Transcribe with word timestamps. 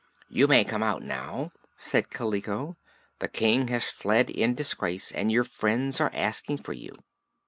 "You 0.29 0.47
may 0.47 0.63
come 0.63 0.81
out 0.81 1.03
now," 1.03 1.51
said 1.77 2.09
Kaliko. 2.09 2.75
"The 3.19 3.27
King 3.27 3.67
has 3.67 3.91
fled 3.91 4.31
in 4.31 4.55
disgrace 4.55 5.11
and 5.11 5.31
your 5.31 5.43
friends 5.43 6.01
are 6.01 6.09
asking 6.15 6.63
for 6.63 6.73
you." 6.73 6.93